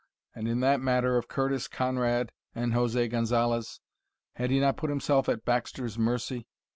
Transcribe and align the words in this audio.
And 0.33 0.47
in 0.47 0.61
that 0.61 0.81
matter 0.81 1.15
of 1.15 1.27
Curtis 1.27 1.67
Conrad 1.67 2.31
and 2.55 2.73
José 2.73 3.07
Gonzalez 3.07 3.81
had 4.33 4.49
he 4.49 4.59
not 4.59 4.75
put 4.75 4.89
himself 4.89 5.29
at 5.29 5.45
Baxter's 5.45 5.99
mercy? 5.99 6.47